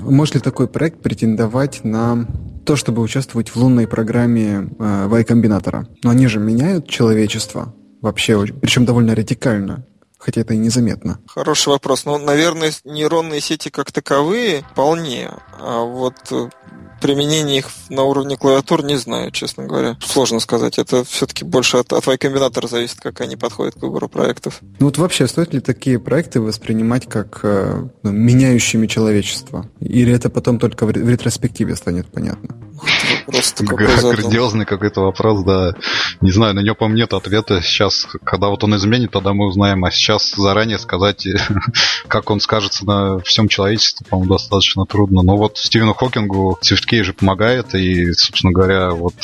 [0.00, 2.26] может ли такой проект претендовать на
[2.64, 5.88] то, чтобы участвовать в лунной программе э, Y-комбинатора?
[6.02, 9.86] Но они же меняют человечество вообще, причем довольно радикально
[10.24, 11.20] хотя это и незаметно.
[11.26, 12.06] Хороший вопрос.
[12.06, 15.30] Ну, наверное, нейронные сети как таковые вполне.
[15.60, 16.48] А вот э,
[17.04, 19.98] применение их на уровне клавиатур не знаю, честно говоря.
[20.00, 20.78] Сложно сказать.
[20.78, 24.62] Это все-таки больше от, от Y-комбинатора зависит, как они подходят к выбору проектов.
[24.80, 29.68] Ну вот вообще, стоит ли такие проекты воспринимать как э, ну, меняющими человечество?
[29.80, 32.56] Или это потом только в, в ретроспективе станет понятно?
[33.26, 35.74] Просто Грандиозный какой-то вопрос, да.
[36.20, 37.60] Не знаю, на него, по-моему, нет ответа.
[37.62, 39.84] Сейчас, когда вот он изменит, тогда мы узнаем.
[39.84, 41.26] А сейчас заранее сказать,
[42.08, 45.22] как он скажется на всем человечестве, по-моему, достаточно трудно.
[45.22, 49.14] Но вот Стивену Хокингу SwiftKey же помогает, и, собственно говоря, вот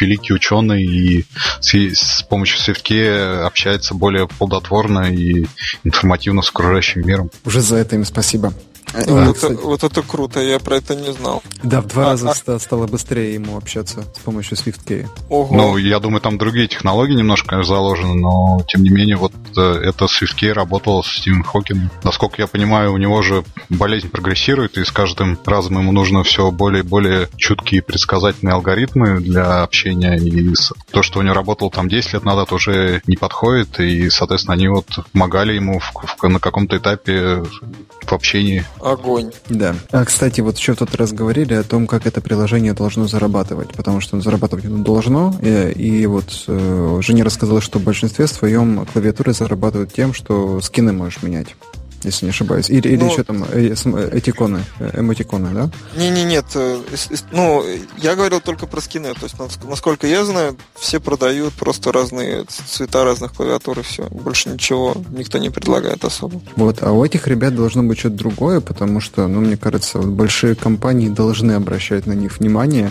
[0.00, 1.24] великий ученый и
[1.60, 5.46] с, с помощью SwiftKey общается более плодотворно и
[5.84, 7.30] информативно с окружающим миром.
[7.44, 8.52] Уже за это им спасибо.
[8.92, 11.42] А, вот, это, вот это круто, я про это не знал.
[11.62, 12.58] Да, в два а, раза а...
[12.58, 15.08] стало быстрее ему общаться с помощью SwiftKey.
[15.28, 15.54] Ого.
[15.54, 20.06] Ну, я думаю, там другие технологии немножко заложены, но тем не менее, вот э, это
[20.06, 21.90] SwiftKey работал с Стивеном Хокингом.
[22.02, 26.50] Насколько я понимаю, у него же болезнь прогрессирует, и с каждым разом ему нужно все
[26.50, 30.54] более и более чуткие предсказательные алгоритмы для общения, и
[30.90, 34.68] то, что у него работало там 10 лет назад, уже не подходит, и, соответственно, они
[34.68, 37.42] вот помогали ему в, в, на каком-то этапе
[38.02, 38.64] в общении.
[38.82, 39.30] Огонь.
[39.48, 39.74] Да.
[39.90, 43.70] А, кстати, вот еще в тот раз говорили о том, как это приложение должно зарабатывать,
[43.72, 48.86] потому что зарабатывать оно должно, и, и вот э, Женя рассказала, что в большинстве своем
[48.86, 51.54] клавиатуры зарабатывают тем, что скины можешь менять
[52.04, 52.70] если не ошибаюсь.
[52.70, 55.70] Или, или ну, еще там э, э, этиконы, э, эмотиконы, да?
[55.96, 56.44] Не-не, нет.
[57.32, 57.64] Ну,
[57.98, 59.12] я говорил только про скины.
[59.14, 64.06] То есть, насколько я знаю, все продают просто разные цвета разных клавиатур и все.
[64.10, 66.40] Больше ничего никто не предлагает особо.
[66.56, 70.08] Вот, а у этих ребят должно быть что-то другое, потому что, ну, мне кажется, вот
[70.08, 72.90] большие компании должны обращать на них внимание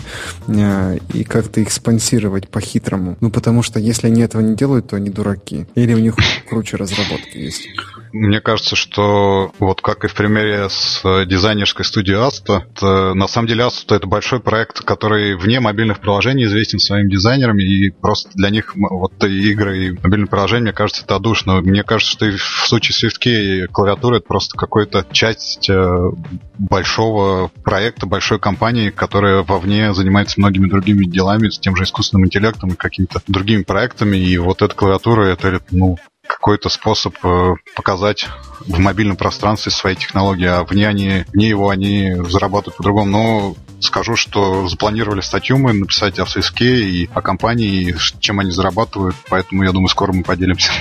[1.14, 3.18] и как-то их спонсировать по-хитрому.
[3.20, 5.68] Ну, потому что если они этого не делают, то они дураки.
[5.76, 6.16] Или у них
[6.50, 7.68] круче разработки есть.
[8.12, 13.48] Мне кажется, что вот как и в примере с дизайнерской студией Asta, это, на самом
[13.48, 18.50] деле Asta это большой проект, который вне мобильных приложений известен своим дизайнерами, и просто для
[18.50, 21.62] них вот игры и мобильные приложения, мне кажется, это одушно.
[21.62, 26.12] Мне кажется, что и в случае SwiftKey клавиатура это просто какая-то часть э,
[26.58, 32.70] большого проекта, большой компании, которая вовне занимается многими другими делами, с тем же искусственным интеллектом
[32.70, 35.98] и какими-то другими проектами, и вот эта клавиатура, это, ну,
[36.30, 38.28] какой-то способ э, показать
[38.60, 43.10] в мобильном пространстве свои технологии, а вне, они, вне его они зарабатывают по-другому.
[43.10, 48.52] Но скажу, что запланировали статью мы написать о Свиске и о компании, и чем они
[48.52, 50.72] зарабатывают, поэтому я думаю, скоро мы поделимся.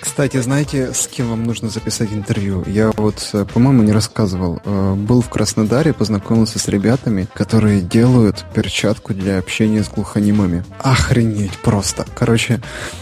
[0.00, 2.64] Кстати, знаете, с кем вам нужно записать интервью?
[2.66, 4.60] Я вот, э, по-моему, не рассказывал.
[4.64, 10.64] Э, был в Краснодаре, познакомился с ребятами, которые делают перчатку для общения с глухонемыми.
[10.78, 12.06] Охренеть просто.
[12.14, 12.60] Короче,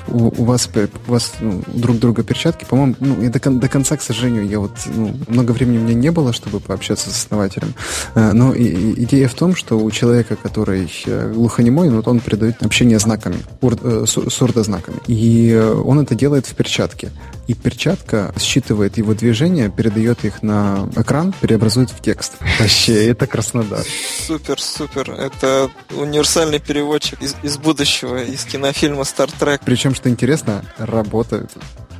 [0.08, 0.68] у, у вас,
[1.06, 4.58] у вас ну, друг друга перчатки, по-моему, ну, и до, до конца, к сожалению, я
[4.58, 7.74] вот ну, много времени у меня не было, чтобы пообщаться с основателем.
[8.14, 10.90] Э, но и, и идея в том, что у человека, который
[11.32, 14.98] глухонемой, ну, вот он придает общение знаками, ур, э, сурдознаками.
[15.06, 17.10] И он это делает в перчатке.
[17.46, 22.32] И перчатка считывает его движения, передает их на экран, преобразует в текст.
[22.58, 23.84] Вообще, это Краснодар.
[24.26, 25.10] Супер, супер.
[25.10, 29.60] Это универсальный переводчик из, из будущего, из кинофильма Star Trek.
[29.64, 31.50] Причем, что интересно, работают.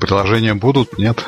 [0.01, 0.99] Приложения будут?
[0.99, 1.19] Нет?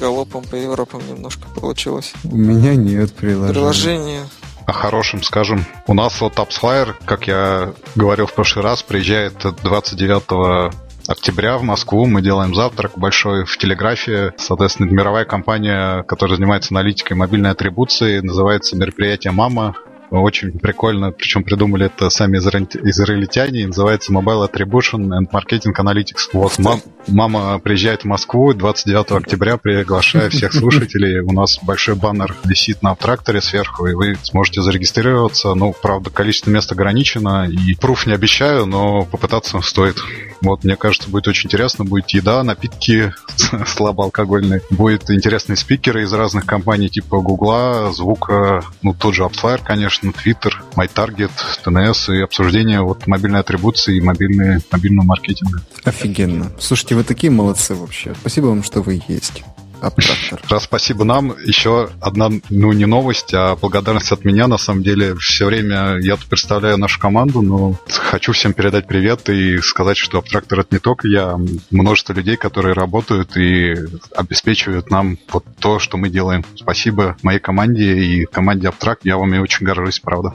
[0.00, 2.12] Галопом по Европам немножко получилось.
[2.24, 3.52] У меня нет приложения.
[3.52, 4.22] Приложение
[4.70, 5.64] о хорошем скажем.
[5.86, 10.72] У нас вот AppsFlyer, как я говорил в прошлый раз, приезжает 29
[11.08, 12.06] октября в Москву.
[12.06, 14.32] Мы делаем завтрак большой в телеграфе.
[14.36, 19.74] Соответственно, мировая компания, которая занимается аналитикой мобильной атрибуции, называется мероприятие «Мама».
[20.10, 26.30] Очень прикольно, причем придумали это сами израильтяне, называется Mobile Attribution and Marketing Analytics.
[26.32, 31.20] Вот, мам, мама приезжает в Москву 29 октября, приглашая всех слушателей.
[31.20, 35.54] У нас большой баннер висит на тракторе сверху, и вы сможете зарегистрироваться.
[35.54, 39.96] Ну, правда, количество мест ограничено, и пруф не обещаю, но попытаться стоит.
[40.40, 41.84] Вот, мне кажется, будет очень интересно.
[41.84, 43.12] Будет еда, напитки
[43.66, 44.62] слабоалкогольные.
[44.70, 50.52] Будет интересные спикеры из разных компаний, типа Гугла, Звука, ну, тот же AppsFlyer, конечно, Twitter,
[50.74, 51.30] MyTarget,
[51.64, 55.62] TNS и обсуждение вот мобильной атрибуции и мобильной, мобильного маркетинга.
[55.84, 56.50] Офигенно.
[56.58, 58.14] Слушайте, вы такие молодцы вообще.
[58.20, 59.42] Спасибо вам, что вы есть.
[59.80, 60.40] Абтрактор.
[60.48, 61.34] Раз спасибо нам.
[61.44, 64.46] Еще одна, ну, не новость, а благодарность от меня.
[64.46, 69.28] На самом деле, все время я тут представляю нашу команду, но хочу всем передать привет
[69.28, 73.74] и сказать, что Абтрактор это не только я, а множество людей, которые работают и
[74.14, 76.44] обеспечивают нам вот то, что мы делаем.
[76.56, 79.04] Спасибо моей команде и команде Абтракт.
[79.04, 80.34] Я вам и очень горжусь, правда.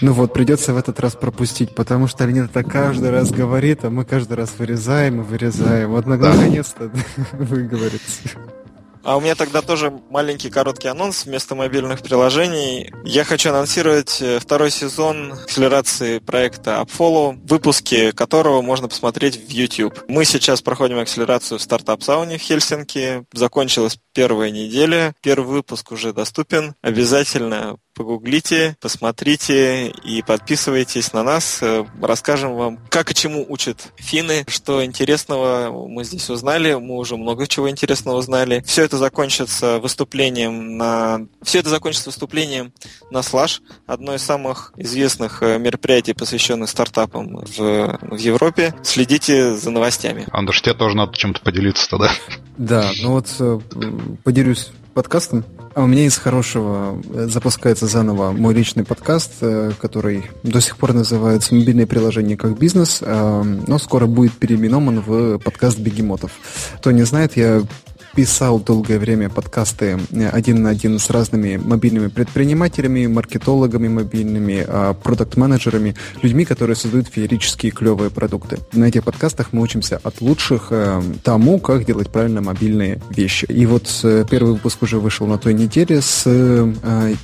[0.00, 3.90] Ну вот, придется в этот раз пропустить, потому что Леонид это каждый раз говорит, а
[3.90, 5.90] мы каждый раз вырезаем и вырезаем.
[5.90, 6.90] Вот наконец-то
[7.32, 8.30] выговорится.
[9.02, 12.92] А у меня тогда тоже маленький короткий анонс вместо мобильных приложений.
[13.04, 19.98] Я хочу анонсировать э, второй сезон акселерации проекта UpFollow, выпуски которого можно посмотреть в YouTube.
[20.08, 23.24] Мы сейчас проходим акселерацию в стартап-сауне в Хельсинки.
[23.32, 25.14] Закончилась первая неделя.
[25.22, 26.74] Первый выпуск уже доступен.
[26.82, 31.58] Обязательно погуглите, посмотрите и подписывайтесь на нас.
[31.62, 36.74] Э, расскажем вам, как и чему учат финны, что интересного мы здесь узнали.
[36.74, 38.62] Мы уже много чего интересного узнали.
[38.66, 41.26] Все это закончится выступлением на...
[41.42, 42.72] Все это закончится выступлением
[43.10, 48.74] на Slash, одно из самых известных э, мероприятий, посвященных стартапам в, в Европе.
[48.82, 50.26] Следите за новостями.
[50.30, 52.10] Андуш, тебе тоже надо чем-то поделиться тогда.
[52.56, 53.58] Да, ну вот э,
[54.22, 55.44] поделюсь подкастом.
[55.80, 60.76] А у меня из хорошего э, запускается заново мой личный подкаст, э, который до сих
[60.76, 66.32] пор называется «Мобильное приложение как бизнес», э, но скоро будет переименован в подкаст бегемотов.
[66.76, 67.62] Кто не знает, я
[68.14, 74.94] писал долгое время подкасты э, один на один с разными мобильными предпринимателями, маркетологами мобильными, а,
[74.94, 78.58] продукт-менеджерами, людьми, которые создают феерические клевые продукты.
[78.72, 83.46] На этих подкастах мы учимся от лучших э, тому, как делать правильно мобильные вещи.
[83.46, 86.24] И вот э, первый выпуск уже вышел на той неделе с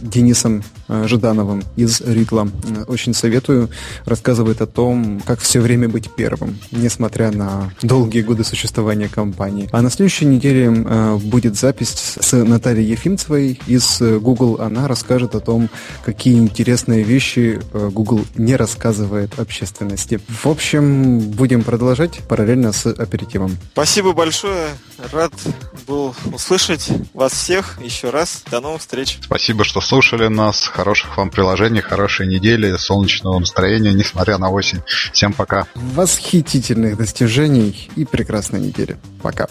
[0.01, 2.49] Денисом Жидановым из Ритла.
[2.87, 3.71] Очень советую.
[4.05, 9.69] Рассказывает о том, как все время быть первым, несмотря на долгие годы существования компании.
[9.73, 14.61] А на следующей неделе Э, будет запись с Натальей Ефимцевой из э, Google.
[14.61, 15.71] Она расскажет о том,
[16.05, 20.21] какие интересные вещи э, Google не рассказывает общественности.
[20.29, 23.57] В общем, будем продолжать параллельно с аперитивом.
[23.73, 24.69] Спасибо большое.
[25.13, 25.33] Рад
[25.87, 28.43] был услышать вас всех еще раз.
[28.51, 29.19] До новых встреч.
[29.23, 30.67] Спасибо, что слушали нас.
[30.67, 34.81] Хороших вам приложений, хорошей недели, солнечного настроения, несмотря на осень.
[35.13, 35.67] Всем пока.
[35.75, 38.97] Восхитительных достижений и прекрасной недели.
[39.23, 39.49] Пока.